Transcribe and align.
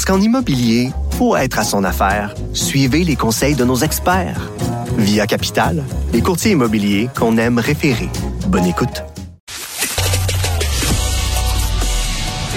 Parce 0.00 0.16
qu'en 0.16 0.24
immobilier, 0.24 0.92
pour 1.18 1.36
être 1.36 1.58
à 1.58 1.62
son 1.62 1.84
affaire, 1.84 2.34
suivez 2.54 3.04
les 3.04 3.16
conseils 3.16 3.54
de 3.54 3.66
nos 3.66 3.76
experts. 3.76 4.50
Via 4.96 5.26
Capital, 5.26 5.84
les 6.14 6.22
courtiers 6.22 6.52
immobiliers 6.52 7.10
qu'on 7.14 7.36
aime 7.36 7.58
référer. 7.58 8.08
Bonne 8.46 8.64
écoute. 8.64 9.04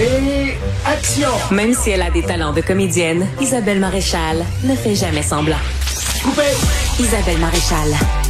Et 0.00 0.54
action! 0.86 1.28
Même 1.50 1.74
si 1.74 1.90
elle 1.90 2.00
a 2.00 2.10
des 2.10 2.22
talents 2.22 2.54
de 2.54 2.62
comédienne, 2.62 3.26
Isabelle 3.38 3.78
Maréchal 3.78 4.42
ne 4.64 4.74
fait 4.74 4.94
jamais 4.94 5.22
semblant. 5.22 5.60
Coupé! 6.22 6.44
Isabelle 6.98 7.40
Maréchal. 7.40 8.23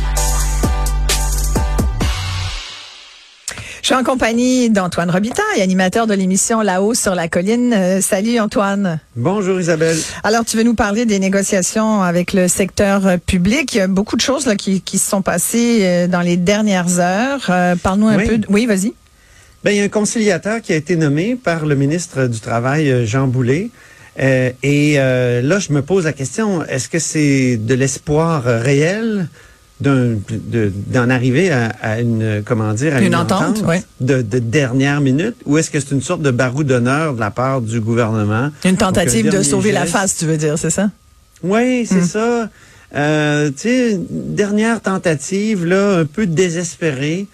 Je 3.84 3.88
suis 3.88 3.94
en 3.94 4.02
compagnie 4.02 4.70
d'Antoine 4.70 5.10
Robitaille, 5.10 5.60
animateur 5.60 6.06
de 6.06 6.14
l'émission 6.14 6.62
Là-haut 6.62 6.94
sur 6.94 7.14
la 7.14 7.28
colline. 7.28 7.74
Euh, 7.74 8.00
salut 8.00 8.40
Antoine. 8.40 8.98
Bonjour 9.14 9.60
Isabelle. 9.60 9.98
Alors, 10.22 10.46
tu 10.46 10.56
veux 10.56 10.62
nous 10.62 10.72
parler 10.72 11.04
des 11.04 11.18
négociations 11.18 12.00
avec 12.00 12.32
le 12.32 12.48
secteur 12.48 13.06
euh, 13.06 13.16
public. 13.18 13.74
Il 13.74 13.78
y 13.78 13.80
a 13.82 13.86
beaucoup 13.86 14.16
de 14.16 14.22
choses 14.22 14.46
là, 14.46 14.56
qui, 14.56 14.80
qui 14.80 14.96
se 14.96 15.10
sont 15.10 15.20
passées 15.20 15.80
euh, 15.82 16.06
dans 16.06 16.22
les 16.22 16.38
dernières 16.38 16.98
heures. 16.98 17.44
Parle-nous 17.82 18.08
un 18.08 18.16
Oui. 18.16 18.26
peu. 18.26 18.38
de- 18.38 18.46
Oui, 18.48 18.64
vas-y. 18.64 18.94
Ben, 19.64 19.72
il 19.72 19.76
y 19.76 19.80
a 19.80 19.84
un 19.84 19.88
conciliateur 19.88 20.62
qui 20.62 20.72
a 20.72 20.76
été 20.76 20.96
nommé 20.96 21.36
par 21.36 21.66
le 21.66 21.74
ministre 21.74 22.26
du 22.26 22.40
Travail, 22.40 23.06
Jean 23.06 23.26
Boulet. 23.26 23.68
Euh, 24.18 24.50
et 24.62 24.94
euh, 24.96 25.42
là, 25.42 25.58
je 25.58 25.74
me 25.74 25.82
pose 25.82 26.04
la 26.04 26.14
question, 26.14 26.64
est-ce 26.64 26.88
que 26.88 26.98
c'est 26.98 27.58
de 27.58 27.74
l'espoir 27.74 28.44
réel? 28.44 29.28
D'en 29.80 31.10
arriver 31.10 31.50
à, 31.50 31.72
à 31.82 32.00
une, 32.00 32.42
comment 32.44 32.72
dire, 32.72 32.94
à 32.96 33.00
Une 33.00 33.08
une, 33.08 33.16
entente, 33.16 33.62
ouais. 33.66 33.82
de, 34.00 34.22
de 34.22 34.38
dernière 34.38 35.00
minute, 35.00 35.34
ou 35.46 35.58
est-ce 35.58 35.70
que 35.70 35.80
c'est 35.80 35.90
une 35.90 36.02
sorte 36.02 36.22
de 36.22 36.30
barou 36.30 36.64
d'honneur 36.64 37.14
de 37.14 37.20
la 37.20 37.30
part 37.30 37.60
du 37.60 37.80
gouvernement? 37.80 38.50
Une 38.64 38.76
tentative 38.76 39.30
de 39.30 39.42
sauver 39.42 39.72
la 39.72 39.84
face, 39.86 40.16
tu 40.16 40.26
veux 40.26 40.36
dire, 40.36 40.58
c'est 40.58 40.70
ça? 40.70 40.90
Oui, 41.42 41.86
c'est 41.86 41.96
Mm. 42.02 42.06
ça. 42.06 42.48
Euh, 42.96 43.50
tu 43.50 43.62
sais, 43.68 43.90
une 43.92 44.34
dernière 44.34 44.80
tentative, 44.80 45.64
là, 45.66 45.98
un 45.98 46.04
peu 46.04 46.26
désespérée 46.26 47.26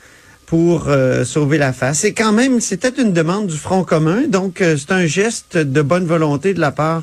pour 0.46 0.88
euh, 0.88 1.24
sauver 1.24 1.58
la 1.58 1.72
face. 1.74 1.98
C'est 1.98 2.12
quand 2.14 2.32
même, 2.32 2.60
c'était 2.60 2.92
une 3.00 3.12
demande 3.12 3.46
du 3.46 3.56
Front 3.56 3.84
commun, 3.84 4.22
donc 4.26 4.62
euh, 4.62 4.76
c'est 4.78 4.90
un 4.92 5.04
geste 5.06 5.58
de 5.58 5.82
bonne 5.82 6.06
volonté 6.06 6.54
de 6.54 6.60
la 6.60 6.72
part 6.72 7.02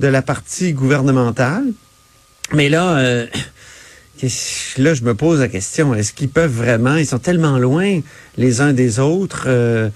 de 0.00 0.06
la 0.06 0.20
partie 0.22 0.72
gouvernementale. 0.74 1.64
Mais 2.52 2.68
là, 2.68 2.98
euh, 2.98 3.26
là, 4.78 4.94
je 4.94 5.02
me 5.02 5.14
pose 5.14 5.40
la 5.40 5.48
question, 5.48 5.94
est-ce 5.94 6.12
qu'ils 6.12 6.28
peuvent 6.28 6.50
vraiment, 6.52 6.96
ils 6.96 7.06
sont 7.06 7.18
tellement 7.18 7.58
loin 7.58 8.00
les 8.36 8.60
uns 8.60 8.72
des 8.72 8.98
autres. 8.98 9.44
euh, 9.46 9.88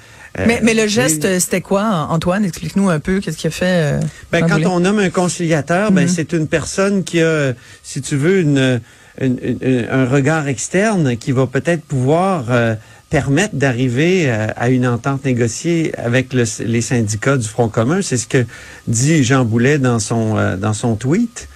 mais, 0.46 0.56
euh, 0.56 0.60
mais 0.62 0.74
le 0.74 0.82
tu 0.84 0.88
sais, 0.90 1.02
geste, 1.08 1.38
c'était 1.40 1.60
quoi, 1.60 2.06
Antoine? 2.10 2.44
Explique-nous 2.44 2.90
un 2.90 3.00
peu 3.00 3.20
qu'est-ce 3.20 3.36
qu'il 3.38 3.48
a 3.48 3.50
fait. 3.50 3.64
euh, 3.66 4.00
Ben, 4.30 4.46
quand 4.46 4.64
on 4.66 4.80
nomme 4.80 4.98
un 5.00 5.10
conciliateur, 5.10 5.90
ben, 5.90 6.02
Mhm. 6.02 6.08
c'est 6.08 6.32
une 6.32 6.46
personne 6.46 7.02
qui 7.04 7.20
a, 7.22 7.54
si 7.82 8.00
tu 8.02 8.16
veux, 8.16 8.40
une, 8.40 8.80
une- 9.20 9.38
une- 9.60 9.86
un 9.90 10.06
regard 10.06 10.46
externe 10.46 11.16
qui 11.16 11.32
va 11.32 11.46
peut-être 11.46 11.82
pouvoir 11.82 12.44
euh, 12.50 12.74
permettre 13.10 13.56
d'arriver 13.56 14.24
euh, 14.30 14.46
à 14.56 14.68
une 14.68 14.86
entente 14.86 15.24
négociée 15.24 15.92
avec 15.98 16.32
le- 16.34 16.44
les 16.64 16.82
syndicats 16.82 17.36
du 17.38 17.48
Front 17.48 17.68
commun. 17.68 18.00
C'est 18.02 18.18
ce 18.18 18.26
que 18.28 18.44
dit 18.86 19.24
Jean 19.24 19.44
Boulet 19.44 19.78
dans 19.78 19.98
son, 19.98 20.36
euh, 20.36 20.56
dans 20.56 20.74
son 20.74 20.94
tweet. 20.94 21.48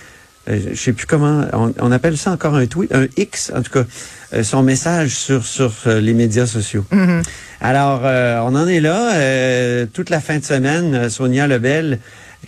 Euh, 0.49 0.59
je 0.73 0.81
sais 0.81 0.93
plus 0.93 1.07
comment, 1.07 1.45
on, 1.53 1.73
on 1.79 1.93
appelle 1.93 2.17
ça 2.19 2.33
encore 2.33 2.55
un 2.57 2.67
tweet, 2.67 2.93
un 2.93 3.07
X, 3.17 3.53
en 3.55 3.63
tout 3.63 3.71
cas, 3.71 3.85
euh, 4.35 4.43
son 4.43 4.63
message 4.65 5.11
sur, 5.11 5.45
sur 5.45 5.73
euh, 5.87 6.01
les 6.01 6.15
médias 6.15 6.47
sociaux. 6.47 6.85
Mhm. 6.91 7.23
Alors, 7.61 8.01
euh, 8.05 8.41
on 8.43 8.57
en 8.57 8.67
est 8.67 8.81
là. 8.81 9.15
Euh, 9.15 9.87
toute 9.93 10.11
la 10.11 10.21
fin 10.21 10.39
de 10.39 10.45
semaine, 10.45 11.09
Sonia 11.11 11.47
Lebel, 11.47 12.01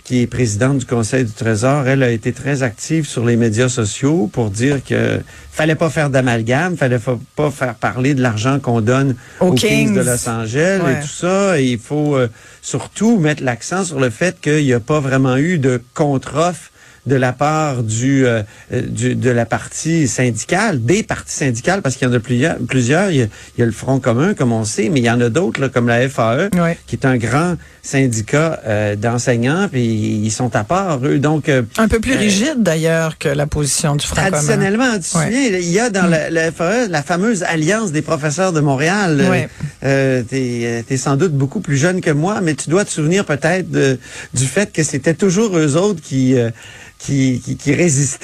qui 0.03 0.21
est 0.21 0.27
présidente 0.27 0.79
du 0.79 0.85
Conseil 0.85 1.23
du 1.23 1.31
Trésor, 1.31 1.87
elle 1.87 2.03
a 2.03 2.09
été 2.09 2.33
très 2.33 2.63
active 2.63 3.07
sur 3.07 3.25
les 3.25 3.37
médias 3.37 3.69
sociaux 3.69 4.29
pour 4.33 4.49
dire 4.49 4.83
que 4.83 5.21
fallait 5.53 5.75
pas 5.75 5.89
faire 5.89 6.09
d'amalgame, 6.09 6.75
fallait 6.75 6.99
fa- 6.99 7.17
pas 7.37 7.49
faire 7.49 7.75
parler 7.75 8.13
de 8.13 8.21
l'argent 8.21 8.59
qu'on 8.59 8.81
donne 8.81 9.15
Aux 9.39 9.47
aux, 9.47 9.53
Kings. 9.53 9.95
de. 9.95 10.01
Los 10.01 10.27
Angeles 10.27 10.81
Ouais. 10.83 10.93
et 10.95 11.01
tout 11.01 11.07
ça. 11.07 11.61
Et 11.61 11.63
il 11.71 11.79
faut 11.79 12.17
euh, 12.17 12.27
surtout 12.61 13.17
mettre 13.19 13.41
l'accent 13.41 13.85
sur 13.85 14.01
le 14.01 14.09
fait 14.09 14.41
qu'il 14.41 14.65
n'y 14.65 14.73
a 14.73 14.81
pas 14.81 14.99
vraiment 14.99 15.37
eu 15.37 15.59
de 15.59 15.81
contre-offre 15.93 16.71
de 17.05 17.15
la 17.15 17.33
part 17.33 17.83
du, 17.83 18.25
euh, 18.25 18.41
euh, 18.73 18.81
du- 18.81 19.15
de 19.15 19.29
la 19.29 19.45
partie 19.45 20.07
syndicale, 20.07 20.83
des 20.83 21.03
parties 21.03 21.35
syndicales, 21.35 21.81
parce 21.81 21.95
qu'il 21.95 22.07
y 22.07 22.11
en 22.11 22.13
a 22.13 22.19
plusieurs. 22.19 22.57
plusieurs. 22.57 23.11
Il, 23.11 23.17
y 23.17 23.21
a, 23.21 23.27
il 23.57 23.59
y 23.59 23.61
a 23.61 23.65
le 23.65 23.71
Front 23.71 23.99
commun, 23.99 24.33
comme 24.33 24.51
on 24.51 24.65
sait, 24.65 24.89
mais 24.89 24.99
il 25.01 25.05
y 25.05 25.09
en 25.09 25.21
a 25.21 25.29
d'autres, 25.29 25.61
là, 25.61 25.69
comme 25.69 25.87
la 25.87 26.07
FAE, 26.09 26.49
Ouais. 26.55 26.77
qui 26.87 26.95
est 26.95 27.05
un 27.05 27.17
grand 27.17 27.55
syndicat 27.83 28.59
euh, 28.65 28.95
d'enseignants, 28.95 29.67
puis 29.71 29.85
ils 29.85 30.31
sont 30.31 30.55
à 30.55 30.63
part, 30.63 30.99
eux. 31.05 31.19
Donc, 31.19 31.49
euh, 31.49 31.61
Un 31.77 31.87
peu 31.87 31.99
plus 31.99 32.13
Euh, 32.15 32.17
rigide, 32.19 32.55
d'ailleurs, 32.63 33.17
que 33.19 33.29
la 33.29 33.45
position 33.45 33.95
du 33.95 34.05
Front 34.05 34.15
commun. 34.15 34.31
Traditionnellement, 34.31 34.93
tu 34.95 35.01
te 35.11 35.17
Ouais. 35.17 35.25
souviens, 35.25 35.59
il 35.59 35.71
y 35.71 35.79
a 35.79 35.89
dans 35.91 36.07
la, 36.07 36.29
la 36.31 36.51
FAE 36.51 36.87
la 36.89 37.03
fameuse 37.03 37.43
Alliance 37.43 37.91
des 37.91 38.01
professeurs 38.01 38.51
de 38.53 38.59
Montréal. 38.61 39.19
Euh, 39.21 39.29
Ouais. 39.29 39.49
Euh, 39.83 40.23
t'es, 40.23 40.83
es 40.89 40.97
sans 40.97 41.15
doute 41.15 41.33
beaucoup 41.33 41.59
plus 41.59 41.77
jeune 41.77 42.01
que 42.01 42.09
moi, 42.11 42.39
mais 42.41 42.55
tu 42.55 42.69
dois 42.69 42.85
te 42.85 42.89
souvenir 42.91 43.25
peut-être 43.25 43.69
de- 43.69 43.99
du 44.33 44.45
fait 44.45 44.71
que 44.71 44.81
c'était 44.83 45.13
toujours 45.13 45.55
eux 45.57 45.75
autres 45.75 46.01
qui, 46.01 46.35
euh, 46.35 46.49
qui, 46.97 47.41
qui, 47.41 47.73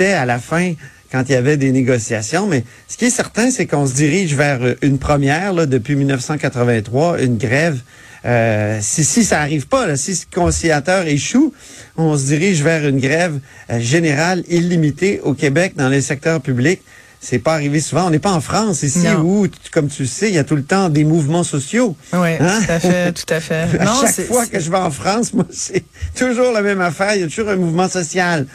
à 0.04 0.26
la 0.26 0.40
fin 0.40 0.74
quand 1.12 1.24
il 1.28 1.34
y 1.34 1.36
avait 1.36 1.58
des 1.58 1.72
négociations. 1.72 2.48
Mais 2.48 2.64
ce 2.88 2.98
qui 2.98 3.06
est 3.06 3.12
certain, 3.12 3.52
c'est 3.52 3.66
qu'on 3.66 3.86
se 3.86 3.94
dirige 3.94 4.36
vers 4.36 4.60
une 4.82 4.98
première 4.98 5.54
là, 5.54 5.66
depuis 5.66 5.96
1983, 5.96 7.22
une 7.22 7.38
grève. 7.38 7.80
Euh, 8.24 8.78
si, 8.82 9.04
si 9.04 9.24
ça 9.24 9.42
arrive 9.42 9.68
pas, 9.68 9.96
si 9.98 10.16
ce 10.16 10.26
conciliateur 10.32 11.08
échoue, 11.08 11.54
on 11.98 12.16
se 12.18 12.26
dirige 12.26 12.62
vers 12.62 12.88
une 12.88 13.00
grève 13.00 13.40
euh, 13.72 13.80
générale 13.80 14.44
illimitée 14.48 15.20
au 15.24 15.34
Québec 15.34 15.74
dans 15.76 15.90
les 15.90 16.02
secteurs 16.02 16.40
publics. 16.40 16.82
C'est 17.24 17.38
pas 17.38 17.54
arrivé 17.54 17.80
souvent. 17.82 18.08
On 18.08 18.10
n'est 18.10 18.18
pas 18.18 18.32
en 18.32 18.42
France 18.42 18.82
ici 18.82 19.04
Non. 19.08 19.20
où, 19.22 19.48
comme 19.72 19.90
tu 19.90 20.02
le 20.02 20.08
sais, 20.08 20.30
il 20.30 20.34
y 20.34 20.40
a 20.40 20.44
tout 20.44 20.56
le 20.56 20.64
temps 20.64 20.90
des 20.90 21.04
mouvements 21.04 21.44
sociaux. 21.44 21.96
Oui, 22.14 22.30
Hein? 22.40 22.60
tout 22.66 22.72
à 22.72 22.80
fait, 22.80 23.12
tout 23.12 23.32
à 23.34 23.40
fait. 23.40 23.68
À 23.80 23.86
Non, 23.86 23.92
chaque 24.02 24.26
fois 24.26 24.48
que 24.48 24.60
je 24.60 24.72
vais 24.72 24.78
en 24.78 24.90
France, 24.90 25.32
moi, 25.34 25.46
c'est 25.52 25.84
toujours 26.18 26.52
la 26.52 26.64
même 26.64 26.82
affaire. 26.82 27.14
Il 27.16 27.22
y 27.22 27.24
a 27.24 27.28
toujours 27.28 27.50
un 27.50 27.58
mouvement 27.58 27.88
social. 27.88 28.48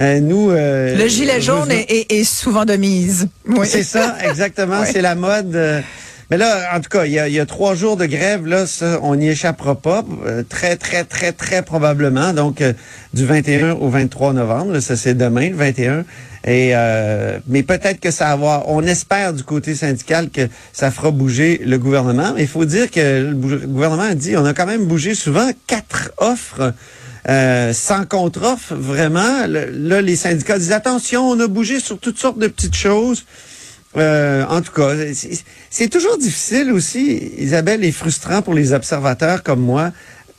Euh, 0.00 0.20
nous, 0.20 0.50
euh, 0.50 0.96
Le 0.96 1.06
gilet 1.06 1.42
jaune 1.42 1.68
nous- 1.68 1.74
est, 1.74 2.10
est- 2.10 2.24
souvent 2.24 2.64
de 2.64 2.76
mise. 2.76 3.28
Oui. 3.46 3.66
c'est 3.68 3.84
ça, 3.84 4.16
exactement. 4.28 4.84
C'est 4.90 5.02
la 5.02 5.14
mode. 5.16 5.54
euh, 5.54 5.82
mais 6.30 6.38
là, 6.38 6.70
en 6.74 6.80
tout 6.80 6.88
cas, 6.88 7.04
il 7.04 7.12
y, 7.12 7.18
a, 7.18 7.28
il 7.28 7.34
y 7.34 7.38
a 7.40 7.44
trois 7.44 7.74
jours 7.74 7.98
de 7.98 8.06
grève. 8.06 8.46
Là, 8.46 8.66
ça, 8.66 8.98
on 9.02 9.16
n'y 9.16 9.28
échappera 9.28 9.74
pas. 9.74 10.02
euh, 10.26 10.42
très, 10.48 10.76
très, 10.76 11.04
très, 11.04 11.32
très 11.32 11.60
probablement. 11.60 12.32
Donc, 12.32 12.62
euh, 12.62 12.72
du 13.12 13.26
21 13.26 13.72
au 13.72 13.90
23 13.90 14.32
novembre. 14.32 14.72
là, 14.72 14.80
ça, 14.80 14.96
c'est 14.96 15.12
demain, 15.14 15.50
le 15.50 15.56
21. 15.56 16.04
Et 16.46 16.72
euh, 16.74 17.38
mais 17.46 17.62
peut-être 17.62 18.00
que 18.00 18.10
ça 18.10 18.36
va. 18.36 18.64
On 18.66 18.82
espère 18.82 19.32
du 19.32 19.42
côté 19.42 19.74
syndical 19.74 20.28
que 20.30 20.48
ça 20.72 20.90
fera 20.90 21.10
bouger 21.10 21.62
le 21.64 21.78
gouvernement. 21.78 22.32
Mais 22.34 22.42
il 22.42 22.48
faut 22.48 22.66
dire 22.66 22.90
que 22.90 23.30
le 23.30 23.34
gouvernement 23.66 24.02
a 24.02 24.14
dit 24.14 24.36
on 24.36 24.44
a 24.44 24.52
quand 24.52 24.66
même 24.66 24.84
bougé 24.84 25.14
souvent 25.14 25.50
quatre 25.66 26.12
offres. 26.18 26.74
euh, 27.28 27.72
sans 27.72 28.04
contre-offre, 28.04 28.74
vraiment. 28.74 29.46
Là, 29.46 30.02
les 30.02 30.16
syndicats 30.16 30.58
disent 30.58 30.72
attention, 30.72 31.22
on 31.22 31.40
a 31.40 31.46
bougé 31.46 31.80
sur 31.80 31.98
toutes 31.98 32.18
sortes 32.18 32.38
de 32.38 32.48
petites 32.48 32.76
choses. 32.76 33.24
Euh, 33.96 34.44
en 34.48 34.60
tout 34.60 34.72
cas, 34.72 34.90
c'est 35.70 35.88
toujours 35.88 36.18
difficile 36.18 36.72
aussi, 36.72 37.32
Isabelle, 37.38 37.84
et 37.84 37.92
frustrant 37.92 38.42
pour 38.42 38.52
les 38.52 38.72
observateurs 38.72 39.42
comme 39.42 39.60
moi 39.60 39.92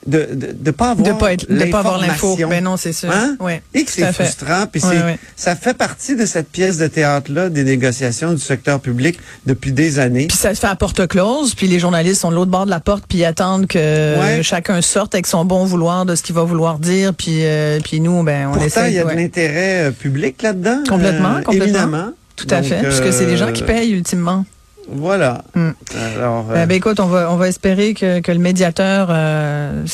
de 0.06 0.28
de, 0.32 0.52
de 0.58 0.70
pas 0.70 0.90
avoir 0.90 1.06
de 1.14 1.18
pas 1.18 1.32
être, 1.32 1.50
de 1.50 1.64
pas 1.70 1.78
avoir 1.80 1.98
l'info. 1.98 2.36
Ben 2.48 2.62
non, 2.62 2.76
c'est 2.76 2.92
sûr. 2.92 3.10
Hein? 3.10 3.36
Ouais, 3.40 3.62
Et 3.74 3.84
que 3.84 3.90
c'est 3.90 4.06
fait. 4.12 4.24
frustrant, 4.24 4.66
puis 4.70 4.82
Ouais, 4.84 5.18
ça 5.36 5.56
fait 5.56 5.74
partie 5.76 6.14
de 6.16 6.26
cette 6.26 6.48
pièce 6.48 6.78
de 6.78 6.86
théâtre-là 6.86 7.48
des 7.48 7.64
négociations 7.64 8.32
du 8.32 8.40
secteur 8.40 8.80
public 8.80 9.18
depuis 9.46 9.72
des 9.72 9.98
années. 9.98 10.26
Puis 10.28 10.36
ça 10.36 10.54
se 10.54 10.60
fait 10.60 10.66
à 10.66 10.76
porte 10.76 11.06
close, 11.06 11.54
puis 11.54 11.66
les 11.66 11.78
journalistes 11.78 12.20
sont 12.20 12.30
de 12.30 12.34
l'autre 12.36 12.50
bord 12.50 12.66
de 12.66 12.70
la 12.70 12.80
porte, 12.80 13.04
puis 13.08 13.18
ils 13.18 13.24
attendent 13.24 13.66
que 13.66 14.14
chacun 14.42 14.80
sorte 14.82 15.14
avec 15.14 15.26
son 15.26 15.44
bon 15.44 15.64
vouloir 15.64 16.06
de 16.06 16.14
ce 16.14 16.22
qu'il 16.22 16.34
va 16.34 16.44
vouloir 16.44 16.78
dire, 16.78 17.12
puis 17.14 17.40
euh, 17.44 17.78
puis 17.82 18.00
nous, 18.00 18.22
ben 18.22 18.46
on 18.48 18.52
Pourtant, 18.52 18.66
essaie. 18.66 18.90
il 18.90 18.94
y 18.94 18.98
a 18.98 19.04
de 19.04 19.10
l'intérêt 19.16 19.86
euh, 19.86 19.90
public 19.90 20.42
là-dedans. 20.42 20.82
Complètement, 20.88 21.36
euh, 21.36 21.42
complètement. 21.42 21.66
Éminemment. 21.82 22.10
Tout 22.36 22.46
à 22.50 22.60
Donc, 22.60 22.68
fait, 22.68 22.82
parce 22.82 23.00
que 23.00 23.10
c'est 23.12 23.26
les 23.26 23.36
gens 23.36 23.50
qui 23.52 23.62
euh, 23.62 23.66
payent 23.66 23.92
ultimement. 23.92 24.44
Voilà. 24.88 25.42
Mm. 25.54 25.70
Alors, 26.16 26.46
Euh, 26.50 26.54
euh, 26.56 26.66
ben, 26.66 26.74
écoute, 26.76 27.00
on 27.00 27.06
va, 27.06 27.30
on 27.32 27.36
va 27.36 27.48
espérer 27.48 27.92
que, 27.94 28.20
que 28.20 28.30
le 28.32 28.38
médiateur 28.38 29.08
euh, 29.10 29.84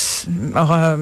aura, 0.54 0.96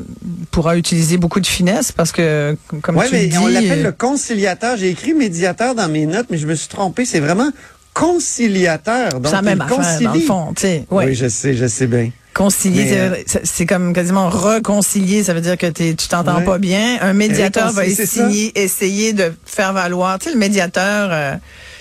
pourra 0.50 0.76
utiliser 0.76 1.16
beaucoup 1.16 1.40
de 1.40 1.46
finesse 1.46 1.90
parce 1.92 2.12
que, 2.12 2.56
comme 2.82 2.96
ouais, 2.96 3.08
tu 3.08 3.14
mais 3.14 3.26
dis, 3.26 3.38
on 3.38 3.46
l'appelle 3.48 3.80
euh, 3.80 3.82
le 3.84 3.92
conciliateur. 3.92 4.76
J'ai 4.76 4.90
écrit 4.90 5.12
médiateur 5.14 5.74
dans 5.74 5.88
mes 5.88 6.06
notes, 6.06 6.26
mais 6.30 6.38
je 6.38 6.46
me 6.46 6.54
suis 6.54 6.68
trompé. 6.68 7.04
C'est 7.04 7.20
vraiment 7.20 7.50
conciliateur. 7.94 9.20
Donc, 9.20 9.32
la 9.32 9.42
même 9.42 9.60
affaire, 9.60 10.00
dans 10.00 10.14
le 10.14 10.20
fond. 10.20 10.52
tu 10.54 10.62
sais. 10.62 10.84
Ouais. 10.90 11.06
Oui, 11.06 11.14
je 11.14 11.28
sais, 11.28 11.54
je 11.54 11.66
sais 11.66 11.86
bien. 11.86 12.10
Concilier, 12.32 12.92
euh, 12.96 13.16
c'est- 13.42 13.66
comme 13.66 13.92
quasiment 13.92 14.30
reconcilier. 14.30 15.24
Ça 15.24 15.34
veut 15.34 15.40
dire 15.40 15.58
que 15.58 15.66
tu 15.66 15.96
t'entends 16.08 16.38
Ouais. 16.38 16.44
pas 16.44 16.58
bien. 16.58 16.98
Un 17.00 17.12
médiateur 17.12 17.72
va 17.72 17.84
c'est 17.84 17.94
ça. 17.94 18.02
essayer, 18.04 18.52
essayer 18.62 19.12
de 19.12 19.32
faire 19.44 19.72
valoir. 19.72 20.18
Tu 20.20 20.26
sais, 20.26 20.32
le 20.34 20.38
médiateur, 20.38 21.08
euh, 21.12 21.34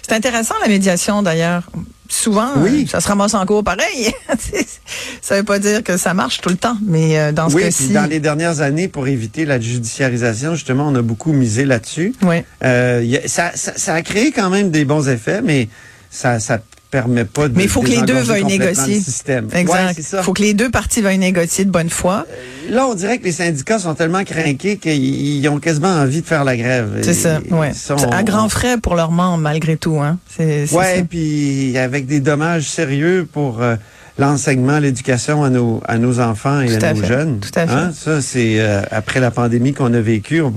c'est 0.10 0.16
intéressant 0.16 0.56
la 0.62 0.68
médiation 0.68 1.22
d'ailleurs. 1.22 1.64
Souvent, 2.12 2.48
Oui. 2.58 2.86
euh, 2.88 2.90
ça 2.90 3.02
se 3.02 3.08
ramasse 3.08 3.36
en 3.36 3.46
cours 3.46 3.64
pareil. 3.64 4.12
ça 5.22 5.36
veut 5.38 5.44
pas 5.44 5.60
dire 5.60 5.84
que 5.84 5.96
ça 5.96 6.16
marche 6.16 6.42
tout 6.42 6.50
le 6.50 6.56
temps, 6.58 6.76
mais 6.84 7.20
euh, 7.20 7.32
dans 7.32 7.50
ce 7.50 7.56
Oui, 7.56 7.62
cas-ci, 7.64 7.90
dans 7.90 8.10
les 8.10 8.20
dernières 8.20 8.62
années, 8.62 8.88
pour 8.88 9.08
éviter 9.08 9.46
la 9.46 9.60
judiciarisation, 9.60 10.56
justement, 10.56 10.88
on 10.88 10.96
a 10.96 11.04
beaucoup 11.04 11.34
misé 11.34 11.66
là-dessus. 11.66 12.16
ouais. 12.24 12.46
Euh, 12.64 13.04
y 13.06 13.18
a- 13.18 13.28
ça, 13.28 13.52
ça, 13.54 13.74
ça 13.76 13.94
a 13.94 14.02
créé 14.02 14.32
quand 14.32 14.50
même 14.50 14.72
des 14.72 14.86
bons 14.86 15.08
effets, 15.08 15.42
mais 15.44 15.70
ça 16.10 16.40
ça 16.40 16.58
permet 16.92 17.26
pas 17.26 17.48
de 17.48 17.56
Mais 17.56 17.64
il 17.64 17.70
faut 17.70 17.82
que 17.82 17.88
les 17.90 18.02
deux 18.02 18.20
veuillent 18.20 18.44
négocier. 18.46 19.02
le 19.28 19.58
Exact. 19.58 20.02
ça. 20.02 20.24
faut 20.24 20.34
que 20.34 20.42
les 20.42 20.54
deux 20.54 20.70
parties 20.70 21.02
veuillent 21.02 21.18
négocier 21.20 21.66
de 21.66 21.70
bonne 21.70 21.90
foi. 21.90 22.26
Là, 22.70 22.88
on 22.88 22.96
dirait 22.96 23.18
que 23.20 23.26
les 23.26 23.32
syndicats 23.32 23.80
sont 23.80 23.94
tellement 23.96 24.24
craqués 24.24 24.78
qu'ils 24.78 25.04
ils 25.40 25.48
ont 25.50 25.60
quasiment 25.60 25.90
envie 25.94 26.22
de 26.22 26.26
faire 26.26 26.44
la 26.44 26.58
grève. 26.58 27.00
C'est 27.04 27.14
ça, 27.14 27.40
ouais. 27.52 27.74
sont- 27.74 27.96
À 28.12 28.24
grands 28.24 28.50
frais 28.50 28.78
pour 28.78 28.96
leurs 28.96 29.12
membres, 29.12 29.38
malgré 29.38 29.78
tout, 29.78 30.00
hein. 30.00 30.18
C'est, 30.36 30.66
c'est 30.68 30.76
Ouais, 30.76 31.04
puis 31.08 31.78
avec 31.78 32.06
des 32.08 32.20
dommages 32.20 32.68
sérieux 32.68 33.28
pour 33.32 33.62
euh, 33.62 33.76
l'enseignement, 34.18 34.80
l'éducation 34.80 35.44
à 35.44 35.50
nos 35.50 35.82
à 35.88 35.98
nos 35.98 36.20
enfants 36.20 36.62
et 36.62 36.78
Tout 36.78 36.86
à, 36.86 36.90
à 36.90 36.94
nos 36.94 37.02
fait, 37.02 37.08
jeunes. 37.08 37.40
tout 37.40 37.52
à 37.60 37.68
fait. 37.68 37.74
Hein, 37.74 37.92
Ça, 37.96 38.22
c'est 38.22 38.60
euh, 38.60 38.82
après 38.92 39.20
la 39.20 39.32
pandémie 39.32 39.74
qu'on 39.74 39.94
a 39.94 40.02
vécue. 40.02 40.42
On, 40.42 40.54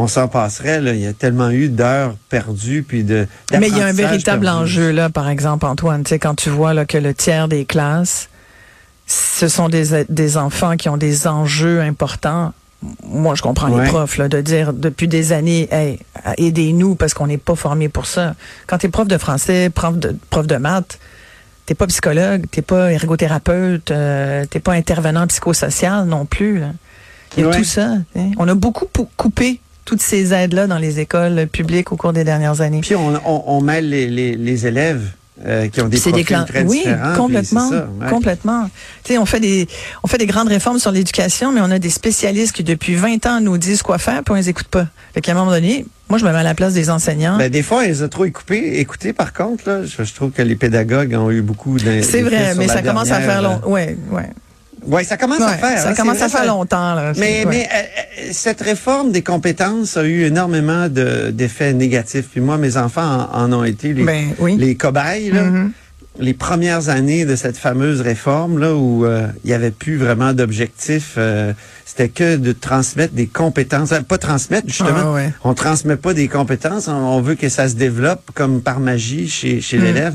on 0.00 0.06
s'en 0.06 0.28
passerait. 0.28 0.80
Là. 0.80 0.92
Il 0.94 1.00
y 1.00 1.06
a 1.06 1.12
tellement 1.12 1.50
eu 1.50 1.68
d'heures 1.68 2.14
perdues 2.30 2.82
puis 2.86 3.02
de. 3.04 3.26
Mais 3.52 3.68
il 3.68 3.76
y 3.76 3.82
a 3.82 3.86
un 3.86 3.92
véritable 3.92 4.44
perdu. 4.44 4.60
enjeu, 4.62 4.90
là, 4.92 5.10
par 5.10 5.28
exemple, 5.28 5.66
Antoine. 5.66 6.04
Tu 6.04 6.10
sais, 6.10 6.18
quand 6.18 6.34
tu 6.36 6.48
vois 6.50 6.72
là, 6.72 6.86
que 6.86 6.96
le 6.98 7.12
tiers 7.14 7.48
des 7.48 7.64
classes, 7.64 8.28
ce 9.06 9.48
sont 9.48 9.68
des, 9.68 10.04
des 10.08 10.36
enfants 10.36 10.76
qui 10.76 10.88
ont 10.88 10.96
des 10.96 11.26
enjeux 11.26 11.80
importants. 11.80 12.52
Moi, 13.04 13.34
je 13.34 13.42
comprends 13.42 13.70
Ouais. 13.72 13.84
les 13.84 13.88
profs, 13.90 14.18
là, 14.18 14.28
de 14.28 14.40
dire 14.40 14.72
depuis 14.72 15.08
des 15.08 15.32
années, 15.32 15.68
hey, 15.72 15.98
aidez-nous 16.36 16.94
parce 16.94 17.12
qu'on 17.12 17.26
n'est 17.26 17.36
pas 17.38 17.56
formés 17.56 17.88
pour 17.88 18.06
ça. 18.06 18.34
Quand 18.68 18.78
tu 18.78 18.86
es 18.86 18.88
prof 18.88 19.08
de 19.08 19.18
français, 19.18 19.68
prof 19.68 19.96
de, 19.96 20.16
prof 20.30 20.46
de 20.46 20.56
maths, 20.56 21.00
t'es 21.66 21.74
pas 21.74 21.88
psychologue, 21.88 22.44
t'es 22.52 22.62
pas 22.62 22.92
ergothérapeute, 22.92 23.90
euh, 23.90 24.44
t'es 24.48 24.60
pas 24.60 24.74
intervenant 24.74 25.26
psychosocial 25.26 26.06
non 26.06 26.24
plus. 26.24 26.60
là. 26.60 26.68
Il 27.36 27.42
y 27.42 27.46
a 27.46 27.48
Ouais. 27.48 27.56
tout 27.58 27.64
ça. 27.64 27.94
hein. 28.16 28.30
On 28.38 28.46
a 28.46 28.54
beaucoup 28.54 28.86
coupé 29.16 29.60
toutes 29.88 30.02
ces 30.02 30.34
aides-là 30.34 30.66
dans 30.66 30.76
les 30.76 31.00
écoles 31.00 31.46
publiques 31.50 31.92
au 31.92 31.96
cours 31.96 32.12
des 32.12 32.22
dernières 32.24 32.60
années. 32.60 32.82
Puis 32.82 32.94
on, 32.94 33.14
on, 33.24 33.42
on 33.46 33.60
mêle 33.62 33.88
les, 33.88 34.06
les, 34.06 34.36
les 34.36 34.66
élèves 34.66 35.00
euh, 35.46 35.68
qui 35.68 35.80
ont 35.80 35.88
des 35.88 35.96
C'est 35.96 36.10
profils 36.10 36.26
clan- 36.26 36.44
très 36.44 36.62
oui, 36.64 36.78
différents. 36.84 37.14
complètement, 37.16 37.70
ça, 37.70 37.88
ouais. 38.00 38.08
complètement. 38.10 38.68
Tu 39.02 39.12
sais, 39.14 39.18
on 39.18 39.24
fait 39.24 39.40
des, 39.40 39.66
on 40.02 40.06
fait 40.08 40.18
des 40.18 40.26
grandes 40.26 40.48
réformes 40.48 40.78
sur 40.78 40.90
l'éducation, 40.92 41.52
mais 41.52 41.62
on 41.62 41.70
a 41.70 41.78
des 41.78 41.88
spécialistes 41.88 42.52
qui 42.54 42.64
depuis 42.64 42.96
20 42.96 43.24
ans 43.24 43.40
nous 43.40 43.56
disent 43.56 43.80
quoi 43.80 43.96
faire, 43.96 44.22
puis 44.24 44.32
on 44.32 44.34
les 44.34 44.50
écoute 44.50 44.68
pas. 44.68 44.88
Fait 45.14 45.22
qu'à 45.22 45.32
un 45.32 45.36
moment 45.36 45.52
donné, 45.52 45.86
moi 46.10 46.18
je 46.18 46.26
me 46.26 46.30
mets 46.32 46.38
à 46.38 46.42
la 46.42 46.54
place 46.54 46.74
des 46.74 46.90
enseignants. 46.90 47.38
Ben, 47.38 47.50
des 47.50 47.62
fois, 47.62 47.86
ils 47.86 48.04
ont 48.04 48.08
trop 48.08 48.26
écouté. 48.26 48.78
Écouté, 48.80 49.14
par 49.14 49.32
contre, 49.32 49.66
là, 49.70 49.84
je, 49.84 50.04
je 50.04 50.14
trouve 50.14 50.32
que 50.32 50.42
les 50.42 50.56
pédagogues 50.56 51.14
ont 51.14 51.30
eu 51.30 51.40
beaucoup 51.40 51.78
d'in- 51.78 52.02
c'est 52.02 52.20
vrai, 52.22 52.54
mais 52.58 52.68
ça 52.68 52.82
commence 52.82 53.10
à 53.10 53.20
faire 53.20 53.40
dernière, 53.40 53.60
long. 53.64 53.70
Ouais, 53.72 53.96
ouais. 54.10 54.28
Ouais, 54.88 55.04
ça 55.04 55.16
commence 55.16 55.40
à 55.42 55.56
faire. 55.56 55.78
ça 55.78 55.90
hein, 55.90 55.94
commence 55.94 56.22
à 56.22 56.28
faire 56.28 56.46
longtemps 56.46 56.94
là. 56.94 57.12
Mais, 57.16 57.44
mais 57.46 57.68
euh, 57.72 57.78
euh, 57.78 58.28
cette 58.32 58.60
réforme 58.62 59.12
des 59.12 59.22
compétences 59.22 59.96
a 59.96 60.04
eu 60.04 60.22
énormément 60.24 60.88
de- 60.88 61.30
d'effets 61.30 61.72
négatifs. 61.74 62.26
Puis 62.32 62.40
moi, 62.40 62.56
mes 62.58 62.76
enfants 62.76 63.28
en, 63.32 63.42
en 63.44 63.52
ont 63.52 63.64
été 63.64 63.92
les, 63.92 64.04
Ben, 64.04 64.28
oui. 64.38 64.56
les 64.58 64.74
cobayes. 64.76 65.30
Là. 65.30 65.44
Mhm. 65.44 65.72
Les 66.20 66.34
premières 66.34 66.88
années 66.88 67.24
de 67.24 67.36
cette 67.36 67.56
fameuse 67.56 68.00
réforme, 68.00 68.58
là, 68.58 68.74
où 68.74 69.04
euh, 69.04 69.28
il 69.44 69.50
y 69.50 69.54
avait 69.54 69.70
plus 69.70 69.96
vraiment 69.98 70.32
d'objectif, 70.32 71.14
euh, 71.16 71.52
c'était 71.86 72.08
que 72.08 72.36
de 72.36 72.50
transmettre 72.52 73.14
des 73.14 73.28
compétences. 73.28 73.90
Pas 74.08 74.18
transmettre, 74.18 74.66
justement. 74.66 74.90
Ah, 75.00 75.12
ouais. 75.12 75.32
On 75.44 75.54
transmet 75.54 75.94
pas 75.96 76.14
des 76.14 76.26
compétences, 76.26 76.88
on, 76.88 76.92
on 76.92 77.20
veut 77.20 77.36
que 77.36 77.48
ça 77.48 77.68
se 77.68 77.74
développe 77.76 78.30
comme 78.34 78.62
par 78.62 78.80
magie 78.80 79.28
chez, 79.28 79.60
chez 79.60 79.76
Mhm. 79.78 79.84
l'élève. 79.84 80.14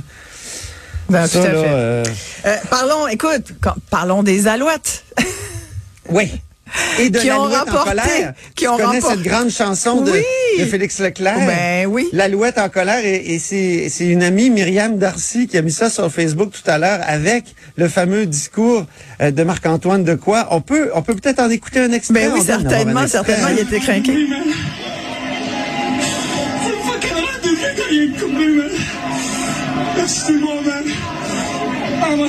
Ben, 1.10 1.28
Ça, 1.28 1.40
tout 1.40 1.46
à 1.46 1.52
là, 1.52 1.62
fait. 1.62 1.68
euh, 1.70 2.04
Euh, 2.46 2.56
parlons, 2.70 3.08
écoute, 3.08 3.54
quand- 3.62 3.76
parlons 3.90 4.24
des 4.24 4.48
alouettes. 4.48 5.04
Oui. 6.10 6.30
Et 7.00 7.10
de 7.10 7.20
Qui 7.20 7.32
ont 7.32 7.46
l'alouette 7.48 7.70
en 7.70 7.72
remporté- 7.72 7.90
colère. 7.90 8.34
qui 8.56 8.64
tu 8.66 8.68
ont 8.68 8.76
connais 8.78 9.00
remporté- 9.00 9.16
cette 9.16 9.22
grande 9.24 9.50
chanson 9.52 10.02
de, 10.02 10.12
Oui. 10.12 10.24
de 10.60 10.66
Félix 10.66 11.00
Leclerc? 11.00 11.38
Ben 11.46 11.86
oui. 11.86 12.10
L'alouette 12.14 12.58
en 12.58 12.68
colère. 12.68 13.06
Et, 13.06 13.36
et 13.36 13.40
c'est 13.40 13.90
une 14.06 14.22
amie, 14.24 14.50
Myriam 14.50 14.98
Darcy, 14.98 15.48
qui 15.48 15.58
a 15.58 15.62
mis 15.62 15.72
ça 15.72 15.90
sur 15.90 16.12
Facebook 16.12 16.52
tout 16.52 16.70
à 16.70 16.78
l'heure 16.80 17.00
avec 17.06 17.46
le 17.78 17.88
fameux 17.88 18.26
discours 18.26 18.86
euh, 19.22 19.32
de 19.32 19.44
Marc-Antoine 19.44 20.04
de 20.04 20.16
quoi. 20.16 20.48
On 20.52 20.62
peut 20.62 20.90
on 20.96 21.02
peut 21.04 21.16
peut-être 21.16 21.40
en 21.40 21.50
écouter 21.50 21.80
un 21.80 21.92
extrait. 21.92 22.16
Ben 22.28 22.32
oui, 22.34 22.42
certainement, 22.44 23.08
certainement, 23.08 23.48
il 23.52 23.60
était 23.60 23.80
craqué. 23.80 24.18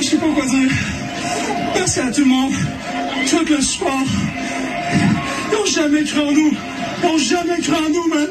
Je 0.05 0.11
sais 0.11 0.17
pas 0.17 0.27
quoi 0.27 0.45
dire. 0.45 0.71
Merci 1.73 1.99
à 1.99 2.11
tout 2.11 2.21
le 2.21 2.27
monde. 2.27 2.53
Tout 3.27 3.45
le 3.49 3.61
sport. 3.61 3.89
Ils 5.51 5.57
ont 5.57 5.65
jamais 5.65 6.03
cru 6.03 6.19
en 6.19 6.31
nous. 6.31 6.51
Ils 7.03 7.09
ont 7.09 7.17
jamais 7.17 7.59
cru 7.61 7.73
en 7.73 7.89
nous, 7.89 8.07
man. 8.07 8.27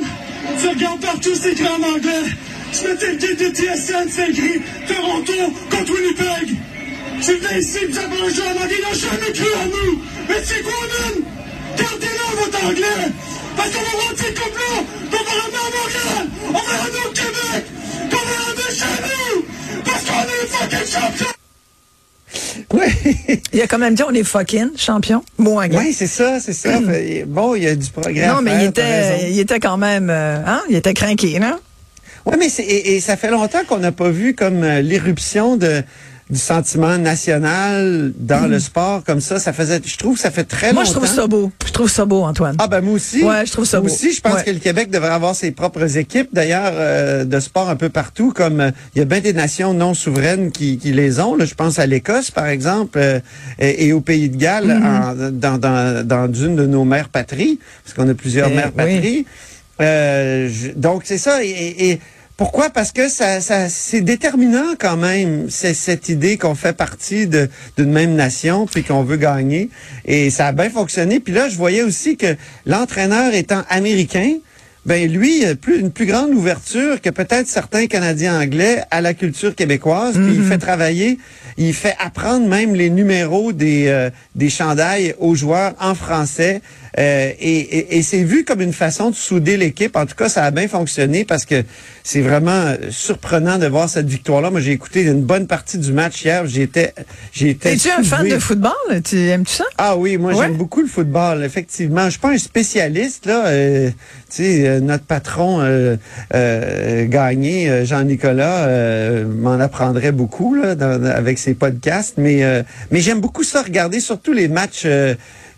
Tu 0.60 0.68
regardes 0.68 1.00
partout, 1.00 1.34
c'est 1.34 1.52
écrit 1.52 1.66
en 1.66 1.82
anglais. 1.82 2.30
Tu 2.72 2.86
mettais 2.86 3.10
le 3.12 3.16
guide 3.16 3.38
de 3.38 3.56
TSN, 3.56 4.08
c'est 4.08 4.30
écrit 4.30 4.60
Toronto 4.86 5.32
contre 5.70 5.92
Winnipeg. 5.94 6.56
Tu 7.22 7.32
venais 7.34 7.60
ici, 7.60 7.78
vous 7.88 7.98
avez 7.98 8.20
un 8.22 8.28
jeu 8.28 8.42
en 8.42 8.62
anglais, 8.62 8.76
ils 8.78 8.84
n'ont 8.84 9.10
jamais 9.10 9.32
cru 9.32 9.48
en 9.62 9.66
nous. 9.66 10.02
Mais 10.28 10.42
c'est 10.44 10.62
quoi, 10.62 10.72
man? 10.72 11.24
Gardez-le, 11.76 12.44
votre 12.44 12.64
anglais! 12.66 13.12
Parce 13.56 13.70
qu'on 13.70 13.82
va 13.82 14.04
rentrer 14.08 14.34
comme 14.34 14.58
là! 14.62 14.84
On 15.06 15.24
va 15.24 15.42
ramener 15.42 15.58
à 15.58 15.70
Montréal! 15.76 16.28
On 16.48 16.52
va 16.52 16.58
ramener 16.58 17.04
au 17.08 17.12
Québec! 17.12 17.64
On 18.04 18.16
va 18.16 18.44
ramener 18.44 18.70
chez 18.78 18.94
nous! 19.02 19.44
Parce 19.84 20.04
qu'on 20.04 20.22
est 20.22 20.46
fucking 20.46 21.00
champions! 21.00 21.33
Oui, 22.74 23.40
Il 23.52 23.60
a 23.62 23.66
quand 23.66 23.78
même 23.78 23.94
dit 23.94 24.02
on 24.02 24.12
est 24.12 24.24
fucking 24.24 24.70
champion. 24.76 25.22
Anglais. 25.38 25.76
oui 25.78 25.92
c'est 25.92 26.06
ça, 26.06 26.40
c'est 26.40 26.52
ça. 26.52 26.80
Fait- 26.80 27.24
Bon, 27.26 27.54
il 27.54 27.62
y 27.64 27.68
a 27.68 27.74
du 27.76 27.88
progrès. 27.90 28.22
à 28.24 28.34
non, 28.34 28.42
mais 28.42 28.50
faire, 28.52 28.60
il 28.62 28.66
était, 28.68 29.30
il 29.32 29.38
était 29.40 29.60
quand 29.60 29.76
même, 29.76 30.10
euh, 30.10 30.38
hein, 30.46 30.62
il 30.68 30.76
était 30.76 30.94
craqué, 30.94 31.38
non? 31.38 31.56
Oui, 32.26 32.36
mais 32.38 32.48
c'est, 32.48 32.62
et, 32.64 32.96
et 32.96 33.00
ça 33.00 33.16
fait 33.16 33.30
longtemps 33.30 33.64
qu'on 33.68 33.78
n'a 33.78 33.92
pas 33.92 34.08
vu 34.08 34.34
comme 34.34 34.62
euh, 34.62 34.80
l'éruption 34.80 35.56
de 35.56 35.82
du 36.30 36.38
sentiment 36.38 36.96
national 36.96 38.12
dans 38.18 38.46
le 38.48 38.58
sport 38.58 39.04
comme 39.04 39.20
ça. 39.20 39.38
Ça 39.38 39.52
faisait, 39.52 39.80
je 39.84 39.96
trouve 39.98 40.18
ça 40.18 40.30
fait 40.30 40.44
très 40.44 40.70
Hmm. 40.72 40.74
Moi, 40.76 40.84
je 40.84 40.88
longtemps. 40.88 41.00
trouve 41.02 41.14
ça 41.16 41.26
beau. 41.26 41.52
Je 41.66 41.72
trouve 41.72 41.90
ça 41.90 42.04
beau, 42.06 42.22
Antoine. 42.22 42.56
Ah 42.58 42.66
ben 42.66 42.80
moi 42.80 42.94
aussi. 42.94 43.22
Ouais, 43.22 43.44
je 43.44 43.52
trouve 43.52 43.66
ça 43.66 43.78
Moi 43.80 43.88
beau. 43.88 43.94
aussi, 43.94 44.12
je 44.12 44.20
pense 44.22 44.34
Ouais. 44.36 44.44
que 44.44 44.50
le 44.50 44.58
Québec 44.58 44.90
devrait 44.90 45.10
avoir 45.10 45.34
ses 45.34 45.50
propres 45.50 45.98
équipes, 45.98 46.28
d'ailleurs, 46.32 46.72
euh, 46.74 47.24
de 47.24 47.40
sport 47.40 47.68
un 47.68 47.76
peu 47.76 47.90
partout, 47.90 48.32
comme 48.34 48.60
euh, 48.60 48.70
il 48.94 49.00
y 49.00 49.02
a 49.02 49.04
bien 49.04 49.20
des 49.20 49.32
nations 49.34 49.74
non 49.74 49.92
souveraines 49.92 50.50
qui, 50.50 50.78
qui 50.78 50.92
les 50.92 51.20
ont. 51.20 51.34
Là, 51.36 51.44
je 51.44 51.54
pense 51.54 51.78
à 51.78 51.86
l'Écosse, 51.86 52.30
par 52.30 52.46
exemple, 52.46 52.98
euh, 52.98 53.20
et, 53.58 53.88
et 53.88 53.92
au 53.92 54.00
Pays 54.00 54.30
de 54.30 54.36
Galles, 54.36 54.64
Mm-hmm. 54.68 55.28
en- 55.28 55.30
dans, 55.32 55.58
dans, 55.58 56.06
dans 56.06 56.32
une 56.32 56.56
de 56.56 56.64
nos 56.66 56.84
mères 56.84 57.10
patries, 57.10 57.58
parce 57.84 57.94
qu'on 57.94 58.08
a 58.08 58.14
plusieurs 58.14 58.48
Eh, 58.50 58.54
mères 58.56 58.72
oui. 58.76 58.84
patries. 58.94 59.26
Euh, 59.80 60.48
je- 60.50 60.70
donc 60.70 61.02
c'est 61.04 61.18
ça. 61.18 61.44
Et, 61.44 61.90
et 61.90 62.00
pourquoi? 62.36 62.70
Parce 62.70 62.90
que 62.90 63.08
ça, 63.08 63.40
ça 63.40 63.68
c'est 63.68 64.00
déterminant 64.00 64.74
quand 64.78 64.96
même. 64.96 65.48
C'est 65.50 65.74
cette 65.74 66.08
idée 66.08 66.36
qu'on 66.36 66.56
fait 66.56 66.72
partie 66.72 67.28
de 67.28 67.48
d'une 67.76 67.92
même 67.92 68.14
nation 68.14 68.66
puis 68.66 68.82
qu'on 68.82 69.04
veut 69.04 69.16
gagner. 69.16 69.70
Et 70.04 70.30
ça 70.30 70.48
a 70.48 70.52
bien 70.52 70.68
fonctionné. 70.68 71.20
Puis 71.20 71.32
là, 71.32 71.48
je 71.48 71.56
voyais 71.56 71.82
aussi 71.82 72.16
que 72.16 72.36
l'entraîneur 72.66 73.34
étant 73.34 73.62
américain. 73.68 74.34
Ben 74.84 75.10
lui, 75.10 75.38
il 75.38 75.46
a 75.46 75.54
plus, 75.54 75.78
une 75.80 75.90
plus 75.90 76.04
grande 76.04 76.34
ouverture 76.34 77.00
que 77.00 77.08
peut-être 77.08 77.46
certains 77.46 77.86
Canadiens 77.86 78.38
anglais 78.38 78.82
à 78.90 79.00
la 79.00 79.14
culture 79.14 79.54
québécoise. 79.54 80.14
Puis 80.14 80.34
il 80.34 80.44
fait 80.44 80.58
travailler, 80.58 81.18
il 81.56 81.72
fait 81.72 81.96
apprendre 81.98 82.46
même 82.46 82.74
les 82.74 82.90
numéros 82.90 83.52
des 83.52 83.86
euh, 83.86 84.10
des 84.34 84.50
chandails 84.50 85.14
aux 85.20 85.36
joueurs 85.36 85.72
en 85.80 85.94
français. 85.94 86.60
Euh, 86.98 87.32
et 87.40 87.58
et, 87.78 87.98
et 87.98 88.02
c'est 88.02 88.22
vu 88.22 88.44
comme 88.44 88.60
une 88.60 88.72
façon 88.72 89.10
de 89.10 89.14
souder 89.16 89.56
l'équipe. 89.56 89.96
En 89.96 90.06
tout 90.06 90.14
cas, 90.14 90.28
ça 90.28 90.44
a 90.44 90.50
bien 90.50 90.68
fonctionné 90.68 91.24
parce 91.24 91.44
que 91.44 91.62
c'est 92.02 92.20
vraiment 92.20 92.50
euh, 92.52 92.76
surprenant 92.90 93.58
de 93.58 93.66
voir 93.66 93.88
cette 93.88 94.06
victoire-là. 94.06 94.50
Moi, 94.50 94.60
j'ai 94.60 94.72
écouté 94.72 95.02
une 95.02 95.22
bonne 95.22 95.46
partie 95.46 95.78
du 95.78 95.92
match 95.92 96.24
hier. 96.24 96.46
J'étais, 96.46 96.94
j'étais. 97.32 97.74
Es-tu 97.74 97.90
un 97.90 98.02
fan 98.02 98.28
de 98.28 98.38
football? 98.38 98.72
Tu 99.04 99.16
aimes-tu 99.28 99.54
ça? 99.54 99.64
Ah 99.78 99.96
oui, 99.96 100.16
moi 100.18 100.32
Ouais. 100.34 100.38
j'aime 100.46 100.56
beaucoup 100.56 100.80
le 100.82 100.86
football, 100.86 101.44
effectivement. 101.44 102.04
Je 102.06 102.10
suis 102.10 102.20
pas 102.20 102.30
un 102.30 102.38
spécialiste 102.38 103.26
là, 103.26 103.46
euh, 103.46 103.90
tu 103.90 103.94
sais, 104.42 104.68
euh, 104.68 104.80
notre 104.80 105.04
patron 105.04 105.60
euh, 105.62 105.96
euh, 106.34 107.06
Gagné, 107.06 107.84
Jean-Nicolas, 107.84 108.66
euh, 108.66 109.24
m'en 109.26 109.58
apprendrait 109.60 110.12
beaucoup 110.12 110.54
là, 110.54 110.74
dans- 110.74 111.04
avec 111.04 111.38
ses 111.38 111.54
podcasts. 111.54 112.14
Mais, 112.18 112.44
euh, 112.44 112.62
mais 112.90 113.00
j'aime 113.00 113.20
beaucoup 113.20 113.42
ça, 113.44 113.62
regarder 113.62 114.00
surtout 114.00 114.32
les 114.32 114.48
matchs 114.48 114.86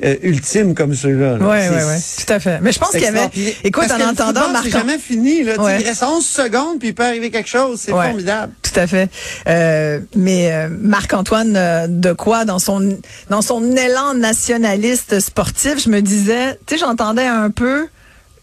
euh, 0.05 0.17
ultimes 0.23 0.75
comme 0.75 0.95
ceux-là. 0.95 1.39
là. 1.39 1.39
Oui, 1.41 1.57
oui, 1.71 1.83
oui, 1.89 2.25
tout 2.27 2.33
à 2.33 2.39
fait. 2.41 2.59
Mais 2.61 2.73
je 2.73 2.79
pense 2.79 2.91
qu'il 2.91 3.01
y 3.01 3.07
avait, 3.07 3.29
écoute, 3.65 3.85
Parce 3.89 4.03
en 4.03 4.09
entendant 4.09 4.51
Marc 4.51 4.65
C'est 4.65 4.71
jamais 4.71 4.99
fini. 4.99 5.43
Là. 5.43 5.61
Ouais. 5.61 5.81
Il 5.81 5.87
reste 5.87 6.03
11 6.03 6.25
secondes, 6.25 6.79
puis 6.79 6.89
il 6.89 6.95
peut 6.95 7.05
arriver 7.05 7.31
quelque 7.31 7.49
chose. 7.49 7.81
C'est 7.83 7.93
Ouais. 7.93 8.07
formidable. 8.07 8.53
Tout 8.63 8.79
à 8.81 8.87
fait. 8.87 9.09
Euh, 9.49 10.01
mais 10.15 10.53
euh, 10.53 10.69
Marc-Antoine 10.71 11.55
euh, 11.57 11.87
de 11.89 12.13
quoi 12.13 12.45
dans 12.45 12.59
son 12.59 12.99
dans 13.31 13.43
son 13.43 13.75
élan 13.77 14.15
nationaliste 14.15 15.21
sportif, 15.21 15.83
je 15.83 15.89
me 15.89 16.01
disais, 16.03 16.59
tu 16.67 16.75
sais, 16.75 16.81
j'entendais 16.81 17.27
un 17.27 17.51
peu 17.51 17.87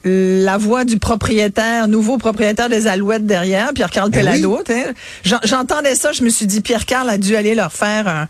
la 0.05 0.57
voix 0.57 0.83
du 0.85 0.99
propriétaire, 0.99 1.87
nouveau 1.87 2.17
propriétaire 2.17 2.69
des 2.69 2.87
Alouettes 2.87 3.25
derrière, 3.25 3.73
Pierre-Carl 3.73 4.09
Ben 4.11 4.93
J'entendais 5.43 5.95
ça, 5.95 6.11
je 6.11 6.23
me 6.23 6.29
suis 6.29 6.45
dit, 6.45 6.61
Pierre-Carl 6.61 7.09
a 7.09 7.17
dû 7.17 7.35
aller 7.35 7.55
leur 7.55 7.71
faire 7.71 8.07
un, 8.07 8.27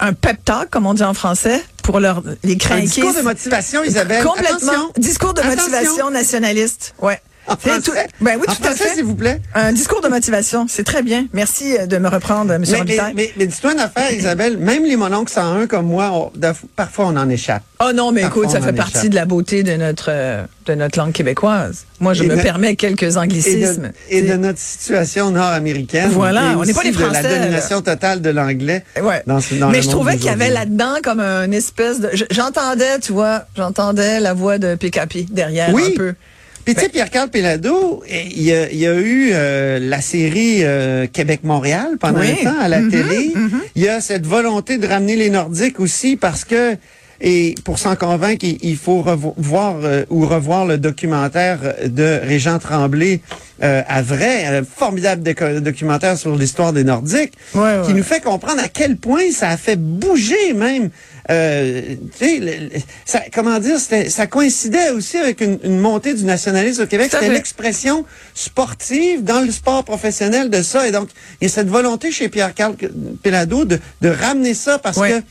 un 0.00 0.12
pep 0.12 0.44
talk, 0.44 0.70
comme 0.70 0.86
on 0.86 0.94
dit 0.94 1.04
en 1.04 1.14
français, 1.14 1.62
pour 1.82 2.00
leur 2.00 2.22
les 2.42 2.54
Un 2.54 2.58
craquer. 2.58 2.82
discours 2.82 3.14
de 3.14 3.20
motivation, 3.22 3.84
Isabelle. 3.84 4.24
Complètement. 4.24 4.56
Attention. 4.72 4.92
Discours 4.98 5.34
de 5.34 5.40
Attention. 5.40 5.62
motivation 5.70 6.10
nationaliste. 6.10 6.94
Ouais. 7.00 7.20
En 7.46 7.56
français, 7.56 7.80
tout- 7.82 7.92
Ben 8.20 8.36
oui, 8.38 8.44
en 8.48 8.54
tout 8.54 8.62
à 8.62 8.66
français, 8.68 8.84
fait. 8.84 8.94
s'il 8.96 9.04
vous 9.04 9.14
plaît. 9.14 9.40
Un 9.54 9.72
discours 9.72 10.00
de 10.00 10.08
motivation, 10.08 10.66
c'est 10.68 10.84
très 10.84 11.02
bien. 11.02 11.26
Merci 11.32 11.76
euh, 11.78 11.86
de 11.86 11.98
me 11.98 12.08
reprendre, 12.08 12.52
M. 12.52 12.64
Mais, 12.70 12.78
mais, 12.86 12.98
mais, 13.14 13.32
mais 13.36 13.46
dis-toi 13.46 13.72
une 13.72 13.80
affaire, 13.80 14.12
Isabelle, 14.16 14.56
même 14.58 14.84
les 14.84 14.96
mononcles 14.96 15.32
101 15.32 15.66
comme 15.66 15.86
moi, 15.86 16.10
on- 16.12 16.32
parfois 16.76 17.06
on 17.06 17.16
en 17.16 17.28
échappe. 17.28 17.62
Oh 17.80 17.92
non, 17.94 18.12
mais 18.12 18.22
Parfois, 18.22 18.42
écoute, 18.44 18.52
ça 18.52 18.60
en 18.60 18.62
fait 18.62 18.72
partie 18.72 18.98
échappe. 18.98 19.10
de 19.10 19.14
la 19.14 19.24
beauté 19.26 19.62
de 19.62 19.72
notre 19.76 20.06
euh, 20.08 20.44
de 20.66 20.74
notre 20.74 20.98
langue 20.98 21.12
québécoise. 21.12 21.84
Moi, 22.00 22.14
je 22.14 22.24
Et 22.24 22.26
me 22.28 22.36
permets 22.40 22.74
quelques 22.76 23.02
Et 23.02 23.10
de, 23.10 23.18
anglicismes. 23.18 23.90
et 24.08 24.22
de 24.22 24.34
notre 24.34 24.58
situation 24.58 25.30
nord-américaine. 25.30 26.08
Voilà, 26.10 26.52
et 26.52 26.56
on 26.56 26.64
n'est 26.64 26.72
pas 26.72 26.80
aussi 26.80 26.90
des 26.92 26.96
de 26.96 27.02
Français, 27.02 27.22
la 27.22 27.38
domination 27.40 27.82
totale 27.82 28.22
de 28.22 28.30
l'anglais. 28.30 28.84
Ouais. 29.02 29.22
dans 29.26 29.38
mais 29.70 29.78
le 29.78 29.82
je 29.82 29.88
trouvais 29.90 30.16
qu'il 30.16 30.26
y 30.26 30.30
avait 30.30 30.48
là-dedans 30.50 30.94
comme 31.02 31.20
une 31.20 31.52
espèce 31.52 32.00
de. 32.00 32.08
je- 32.14 32.24
J'entendais, 32.30 32.98
tu 33.00 33.12
vois, 33.12 33.42
j'entendais 33.56 34.20
la 34.20 34.32
voix 34.32 34.56
de 34.58 34.74
PKP 34.76 35.26
derrière 35.30 35.68
Oui. 35.74 35.92
un 35.92 35.96
peu. 35.98 36.14
Puis 36.64 36.74
tu 36.74 36.80
sais, 36.80 36.88
Pierre-Carl 36.88 37.28
Pelado, 37.28 38.02
eh, 38.08 38.22
il 38.30 38.42
y 38.42 38.52
a, 38.52 38.70
il 38.70 38.78
y 38.78 38.86
a 38.86 38.94
eu 38.94 39.30
euh, 39.32 39.78
la 39.78 40.00
série 40.00 40.64
euh, 40.64 41.06
Québec-Montréal 41.12 41.98
pendant 42.00 42.20
Oui. 42.20 42.28
un 42.40 42.44
temps 42.50 42.58
à 42.60 42.68
la 42.68 42.80
Mhm, 42.80 42.90
télé. 42.90 43.32
Il 43.76 43.82
y 43.82 43.88
a 43.88 44.00
cette 44.00 44.26
volonté 44.26 44.78
de 44.78 44.86
ramener 44.86 45.16
les 45.16 45.28
Nordiques 45.30 45.78
aussi 45.80 46.16
parce 46.16 46.44
que, 46.44 46.76
et 47.20 47.54
pour 47.64 47.78
s'en 47.78 47.96
convaincre, 47.96 48.44
il, 48.62 48.76
faut 48.76 49.02
revo- 49.02 49.34
voir 49.36 49.76
euh, 49.82 50.04
ou 50.10 50.26
revoir 50.26 50.66
le 50.66 50.78
documentaire 50.78 51.58
de 51.86 52.20
Régent 52.22 52.58
Tremblay 52.58 53.20
euh, 53.62 53.82
à 53.86 54.02
vrai, 54.02 54.44
un 54.46 54.64
formidable 54.64 55.22
documentaire 55.62 56.18
sur 56.18 56.34
l'histoire 56.36 56.72
des 56.72 56.82
Nordiques, 56.84 57.32
Ouais, 57.54 57.60
ouais. 57.62 57.82
qui 57.86 57.94
nous 57.94 58.02
fait 58.02 58.20
comprendre 58.20 58.60
à 58.62 58.68
quel 58.68 58.96
point 58.96 59.30
ça 59.32 59.48
a 59.50 59.56
fait 59.56 59.76
bouger 59.76 60.52
même. 60.54 60.90
Euh, 61.30 61.94
le- 62.20 62.68
ça, 63.06 63.20
comment 63.32 63.58
dire, 63.60 63.78
ça 63.78 64.26
coïncidait 64.26 64.90
aussi 64.90 65.16
avec 65.16 65.40
une, 65.40 65.58
une 65.64 65.78
montée 65.78 66.12
du 66.14 66.24
nationalisme 66.24 66.82
au 66.82 66.86
Québec. 66.86 67.08
C'était 67.12 67.30
l'expression 67.32 68.04
sportive 68.34 69.24
dans 69.24 69.40
le 69.40 69.50
sport 69.50 69.84
professionnel 69.84 70.50
de 70.50 70.62
ça. 70.62 70.86
Et 70.86 70.90
donc, 70.90 71.08
il 71.40 71.44
y 71.44 71.46
a 71.46 71.50
cette 71.50 71.68
volonté 71.68 72.10
chez 72.12 72.28
Pierre-Carl 72.28 72.74
Pelado 73.22 73.64
de, 73.64 73.78
de 74.02 74.08
ramener 74.10 74.52
ça 74.54 74.78
parce 74.78 74.98
Ouais. 74.98 75.10
que 75.10 75.24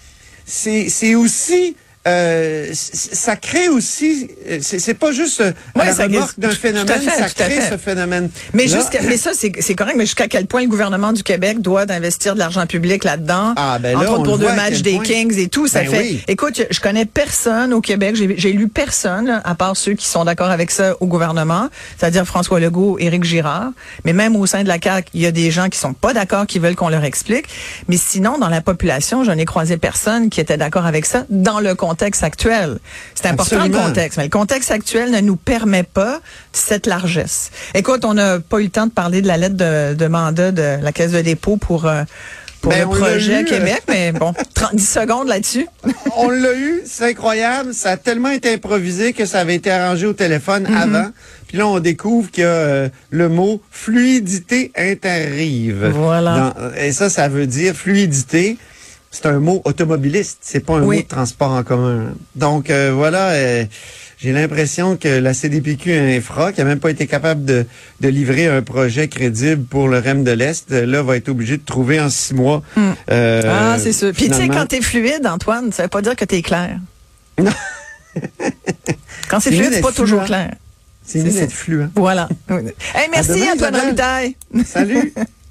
c'est 0.45 1.15
aussi... 1.15 1.75
Euh, 2.05 2.67
ça 2.73 3.37
crée 3.37 3.69
aussi, 3.69 4.29
euh, 4.49 4.57
c'est 4.61 4.93
pas 4.93 5.13
juste 5.13 5.39
euh, 5.39 5.53
Ouais, 5.73 5.85
la 5.85 5.93
ça- 5.93 6.03
remorque 6.03 6.37
d'un 6.37 6.49
phénomène, 6.51 6.99
fait, 6.99 7.09
ça 7.09 7.29
crée 7.29 7.61
ce 7.61 7.77
phénomène. 7.77 8.29
Mais 8.53 8.67
jusqu'à, 8.67 9.01
mais 9.03 9.15
ça, 9.15 9.31
c'est, 9.33 9.51
correct, 9.73 9.95
mais 9.95 10.05
jusqu'à 10.05 10.27
quel 10.27 10.45
point 10.45 10.63
le 10.63 10.67
gouvernement 10.67 11.13
du 11.13 11.23
Québec 11.23 11.61
doit 11.61 11.89
investir 11.89 12.33
de 12.33 12.39
l'argent 12.39 12.65
public 12.67 13.05
là-dedans? 13.05 13.53
Ah, 13.55 13.79
ben 13.79 13.93
là, 13.93 14.01
entre 14.01 14.11
autres 14.19 14.23
pour 14.23 14.37
deux 14.37 14.51
matchs 14.51 14.81
des 14.81 14.95
point. 14.95 15.03
Kings 15.03 15.37
et 15.39 15.47
tout. 15.47 15.67
Ça 15.67 15.83
Ben 15.83 15.91
fait, 15.91 15.99
oui. 15.99 16.23
écoute, 16.27 16.61
je, 16.69 16.79
connais 16.81 17.05
personne 17.05 17.71
au 17.71 17.79
Québec, 17.79 18.17
j'ai, 18.17 18.35
j'ai 18.37 18.51
lu 18.51 18.67
personne, 18.67 19.27
là, 19.27 19.41
à 19.45 19.55
part 19.55 19.77
ceux 19.77 19.93
qui 19.93 20.05
sont 20.07 20.25
d'accord 20.25 20.51
avec 20.51 20.71
ça 20.71 20.97
au 20.99 21.07
gouvernement, 21.07 21.69
c'est-à-dire 21.97 22.25
François 22.25 22.59
Legault, 22.59 22.97
Éric 22.99 23.23
Girard. 23.23 23.71
Mais 24.03 24.11
même 24.11 24.35
au 24.35 24.45
sein 24.45 24.63
de 24.63 24.67
la 24.67 24.77
CAQ, 24.77 25.09
il 25.13 25.21
y 25.21 25.25
a 25.25 25.31
des 25.31 25.51
gens 25.51 25.69
qui 25.69 25.79
sont 25.79 25.93
pas 25.93 26.13
d'accord, 26.13 26.47
qui 26.47 26.59
veulent 26.59 26.75
qu'on 26.75 26.89
leur 26.89 27.05
explique. 27.05 27.45
Mais 27.87 27.95
sinon, 27.95 28.37
dans 28.39 28.49
la 28.49 28.59
population, 28.59 29.23
je 29.23 29.31
n'ai 29.31 29.45
croisé 29.45 29.77
personne 29.77 30.29
qui 30.29 30.41
était 30.41 30.57
d'accord 30.57 30.85
avec 30.85 31.05
ça 31.05 31.25
dans 31.29 31.61
le 31.61 31.75
contexte 31.75 31.92
actuel. 32.01 32.79
C'est 33.15 33.27
important 33.27 33.55
Absolument. 33.57 33.79
le 33.81 33.87
contexte. 33.89 34.17
Mais 34.17 34.23
le 34.23 34.29
contexte 34.29 34.71
actuel 34.71 35.11
ne 35.11 35.19
nous 35.19 35.35
permet 35.35 35.83
pas 35.83 36.19
cette 36.51 36.87
largesse. 36.87 37.51
Écoute, 37.75 38.03
on 38.05 38.13
n'a 38.15 38.39
pas 38.39 38.59
eu 38.59 38.63
le 38.63 38.69
temps 38.69 38.87
de 38.87 38.91
parler 38.91 39.21
de 39.21 39.27
la 39.27 39.37
lettre 39.37 39.55
de, 39.55 39.93
de 39.93 40.07
mandat 40.07 40.51
de 40.51 40.77
la 40.81 40.91
Caisse 40.91 41.11
de 41.11 41.21
dépôt 41.21 41.57
pour, 41.57 41.85
euh, 41.85 42.03
pour 42.61 42.71
Ben, 42.71 42.81
le 42.81 42.87
projet 42.97 43.43
Québec, 43.43 43.83
mais 43.87 44.11
bon, 44.13 44.33
30 44.55 44.75
10 44.75 44.89
secondes 44.89 45.27
là-dessus. 45.27 45.67
on 46.15 46.29
l'a 46.29 46.53
eu, 46.53 46.81
c'est 46.85 47.11
incroyable. 47.11 47.73
Ça 47.73 47.91
a 47.91 47.97
tellement 47.97 48.29
été 48.29 48.53
improvisé 48.53 49.13
que 49.13 49.25
ça 49.25 49.39
avait 49.39 49.55
été 49.55 49.69
arrangé 49.69 50.05
au 50.07 50.13
téléphone 50.13 50.63
Mhm. 50.69 50.77
avant. 50.77 51.09
Puis 51.47 51.57
là, 51.57 51.67
on 51.67 51.79
découvre 51.79 52.31
qu'il 52.31 52.43
y 52.43 52.47
a 52.47 52.49
euh, 52.49 52.89
le 53.11 53.29
mot 53.29 53.61
fluidité 53.69 54.71
interrive. 54.75 55.91
Voilà. 55.93 56.53
Dans- 56.57 56.73
et 56.75 56.91
ça, 56.91 57.09
ça 57.09 57.27
veut 57.27 57.45
dire 57.47 57.75
fluidité. 57.75 58.57
C'est 59.15 59.27
un 59.27 59.39
mot 59.39 59.61
automobiliste, 59.65 60.39
c'est 60.41 60.59
pas 60.65 60.73
un 60.73 60.81
Oui. 60.81 60.95
mot 60.97 61.01
de 61.03 61.07
transport 61.07 61.51
en 61.51 61.61
commun. 61.63 62.13
Donc 62.35 62.71
euh, 62.71 62.91
voilà, 62.95 63.29
euh, 63.29 63.63
j'ai 64.17 64.31
l'impression 64.31 64.97
que 64.97 65.07
la 65.07 65.35
CDPQ 65.35 65.93
Infra, 65.93 66.51
qui 66.51 66.61
a 66.61 66.63
même 66.63 66.79
pas 66.79 66.89
été 66.89 67.05
capable 67.05 67.45
de, 67.45 67.67
de 68.01 68.07
livrer 68.07 68.47
un 68.47 68.63
projet 68.63 69.07
crédible 69.09 69.65
pour 69.65 69.87
le 69.87 69.99
REM 69.99 70.23
de 70.23 70.31
l'Est, 70.31 70.71
euh, 70.71 70.87
là, 70.87 71.03
va 71.03 71.15
être 71.15 71.29
obligé 71.29 71.57
de 71.57 71.63
trouver 71.63 71.99
en 72.01 72.09
six 72.09 72.33
mois. 72.33 72.63
euh, 73.11 73.41
ah, 73.45 73.77
c'est 73.77 73.93
sûr. 73.93 74.11
Puis 74.13 74.29
tu 74.29 74.33
sais, 74.33 74.47
quand 74.47 74.65
t'es 74.65 74.81
fluide, 74.81 75.27
Antoine, 75.27 75.71
ça 75.71 75.83
veut 75.83 75.89
pas 75.89 76.01
dire 76.01 76.15
que 76.15 76.25
t'es 76.25 76.41
clair. 76.41 76.79
Non. 77.39 77.51
Quand 79.29 79.39
c'est 79.39 79.51
fluide, 79.51 79.69
c'est 79.73 79.81
pas 79.81 79.91
toujours 79.91 80.19
fluent. 80.21 80.27
clair. 80.27 80.55
C'est 81.05 81.19
mieux 81.23 81.31
d'être 81.31 81.51
fluent. 81.51 81.85
Voilà. 81.95 82.29
hey, 82.49 83.09
merci 83.11 83.31
demain, 83.39 83.53
Antoine. 83.53 83.75
Robitaille. 83.75 84.35
Salut! 84.65 85.13